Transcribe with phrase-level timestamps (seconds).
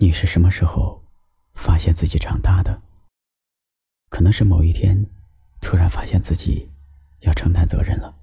[0.00, 1.02] 你是什么时候
[1.54, 2.80] 发现自己长大的？
[4.08, 5.04] 可能是某一天，
[5.60, 6.70] 突然发现自己
[7.22, 8.16] 要承担责任了，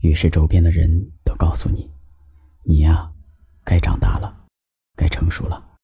[0.00, 1.88] 于是周边的人都告诉你
[2.66, 3.12] ：“你呀，
[3.62, 4.44] 该长大了，
[4.96, 5.76] 该成熟了。”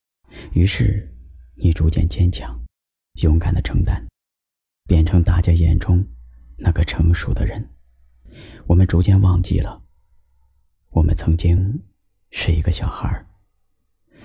[0.52, 1.08] 于是
[1.54, 2.60] 你逐渐坚强、
[3.22, 4.04] 勇敢的承担，
[4.88, 6.04] 变成大家眼中
[6.56, 7.70] 那个成熟的人。
[8.66, 9.80] 我们逐渐忘记了，
[10.90, 11.84] 我们曾经
[12.32, 13.27] 是一个小孩儿。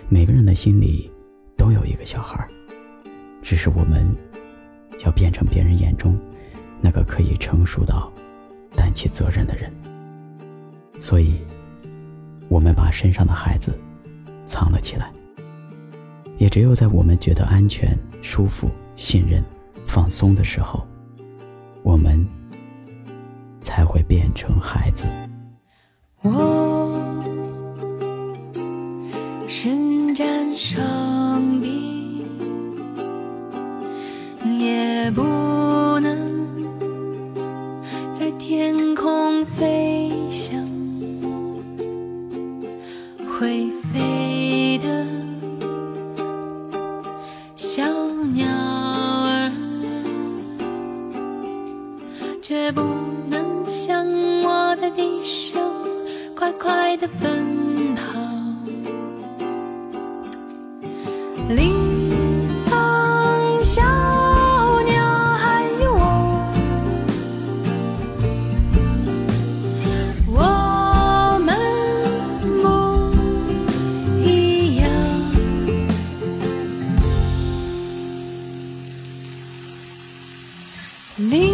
[0.10, 1.12] 每个人的心里
[1.58, 2.48] 都有一个小孩，
[3.42, 4.06] 只是我们
[5.06, 6.18] 要变成别人眼中
[6.82, 8.12] 那个可以成熟到
[8.76, 9.72] 担起责任的人。
[11.00, 11.40] 所以，
[12.48, 13.78] 我们把身上的孩子
[14.46, 15.12] 藏了起来。
[16.38, 19.42] 也只有在我们觉得安全、舒服、信任、
[19.86, 20.86] 放松的时候，
[21.84, 22.26] 我们
[23.62, 25.08] 才会变成孩子。
[30.56, 32.26] 伸展双臂，
[34.60, 35.22] 也不
[36.00, 36.16] 能
[38.14, 40.64] 在天空飞翔，
[43.28, 45.08] 会飞的
[47.56, 47.84] 小
[48.34, 49.52] 鸟儿，
[52.42, 52.82] 却不
[53.30, 54.06] 能像
[54.44, 55.60] 我在地上
[56.36, 57.93] 快快的奔
[61.48, 61.54] 跑。
[61.54, 61.74] 铃
[62.66, 63.82] 铛小
[64.84, 64.94] 鸟
[65.36, 66.02] 还有我，
[70.28, 71.56] 我们
[72.62, 72.66] 不
[74.22, 74.88] 一样。
[81.18, 81.53] 铃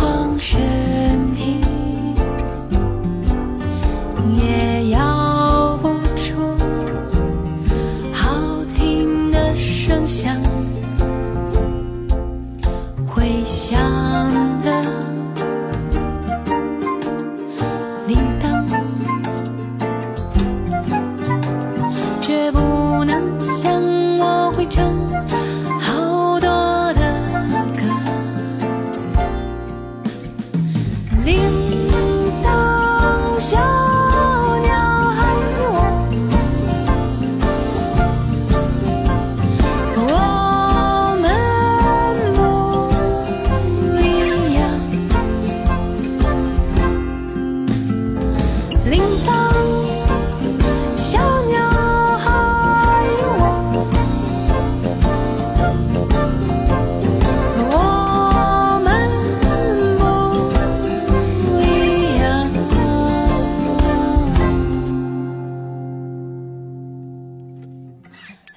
[0.00, 0.99] 霜雪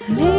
[0.10, 0.33] Live